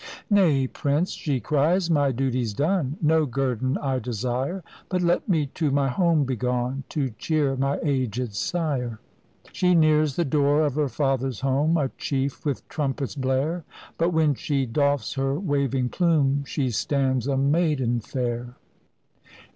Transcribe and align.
"Nay, 0.31 0.65
prince," 0.65 1.11
she 1.11 1.39
cries, 1.39 1.87
"my 1.91 2.11
duty 2.11 2.43
's 2.43 2.53
done, 2.53 2.97
No 3.03 3.27
guerdon 3.27 3.77
I 3.77 3.99
desire; 3.99 4.63
But 4.89 5.03
let 5.03 5.29
me 5.29 5.45
to 5.53 5.69
my 5.69 5.89
home 5.89 6.23
begone, 6.23 6.85
To 6.89 7.11
cheer 7.19 7.55
my 7.55 7.77
aged 7.83 8.33
sire." 8.33 8.97
She 9.51 9.75
nears 9.75 10.15
the 10.15 10.25
door 10.25 10.65
of 10.65 10.73
her 10.73 10.89
father's 10.89 11.41
home, 11.41 11.77
A 11.77 11.91
chief 11.99 12.43
with 12.43 12.67
trumpet's 12.67 13.13
blare; 13.13 13.63
But 13.99 14.09
when 14.09 14.33
she 14.33 14.65
doffs 14.65 15.13
her 15.17 15.39
waving 15.39 15.89
plume. 15.89 16.45
She 16.47 16.71
stands 16.71 17.27
a 17.27 17.37
maiden 17.37 17.99
fair. 17.99 18.55